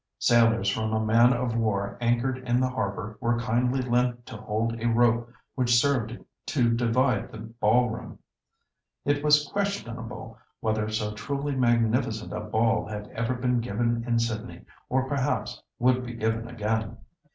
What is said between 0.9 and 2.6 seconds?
a man of war anchored in